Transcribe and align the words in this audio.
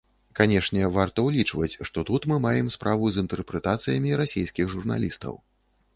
Канешне, 0.37 0.87
варта 0.95 1.25
ўлічваць, 1.25 1.75
што 1.89 2.05
тут 2.09 2.25
мы 2.33 2.39
маем 2.47 2.73
справу 2.77 3.03
з 3.19 3.27
інтэрпрэтацыямі 3.27 4.19
расейскіх 4.23 4.65
журналістаў. 4.77 5.33